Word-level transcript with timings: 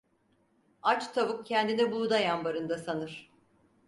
Aç 0.81 1.11
tavuk 1.13 1.45
kendini 1.45 1.91
buğday 1.91 2.29
ambarında 2.31 2.77
sanır. 2.77 3.31